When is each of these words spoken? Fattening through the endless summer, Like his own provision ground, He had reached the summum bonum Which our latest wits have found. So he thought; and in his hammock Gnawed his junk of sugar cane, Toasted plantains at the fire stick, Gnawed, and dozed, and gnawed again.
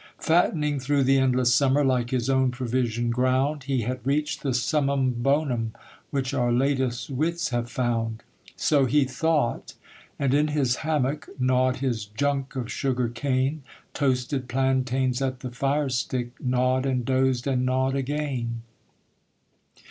Fattening 0.17 0.79
through 0.79 1.03
the 1.03 1.19
endless 1.19 1.53
summer, 1.53 1.85
Like 1.85 2.09
his 2.09 2.27
own 2.27 2.49
provision 2.49 3.11
ground, 3.11 3.65
He 3.65 3.81
had 3.83 3.99
reached 4.03 4.41
the 4.41 4.51
summum 4.51 5.11
bonum 5.19 5.73
Which 6.09 6.33
our 6.33 6.51
latest 6.51 7.11
wits 7.11 7.49
have 7.49 7.69
found. 7.69 8.23
So 8.55 8.85
he 8.85 9.05
thought; 9.05 9.75
and 10.17 10.33
in 10.33 10.47
his 10.47 10.77
hammock 10.77 11.29
Gnawed 11.39 11.81
his 11.85 12.05
junk 12.05 12.55
of 12.55 12.71
sugar 12.71 13.09
cane, 13.09 13.61
Toasted 13.93 14.47
plantains 14.47 15.21
at 15.21 15.41
the 15.41 15.51
fire 15.51 15.87
stick, 15.89 16.31
Gnawed, 16.43 16.87
and 16.87 17.05
dozed, 17.05 17.45
and 17.45 17.63
gnawed 17.67 17.93
again. 17.95 18.63